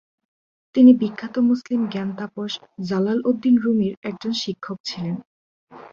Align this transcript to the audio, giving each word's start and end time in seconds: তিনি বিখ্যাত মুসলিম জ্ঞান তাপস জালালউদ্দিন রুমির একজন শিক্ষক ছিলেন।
তিনি 0.75 0.91
বিখ্যাত 0.93 1.35
মুসলিম 1.49 1.81
জ্ঞান 1.91 2.09
তাপস 2.19 2.51
জালালউদ্দিন 2.87 3.55
রুমির 3.63 3.93
একজন 4.09 4.31
শিক্ষক 4.43 4.77
ছিলেন। 4.83 5.15